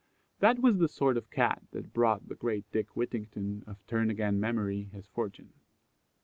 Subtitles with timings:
[0.39, 4.39] That was the sort of cat that brought the great Dick Whittington, of "turn again"
[4.39, 5.53] memory, his fortune.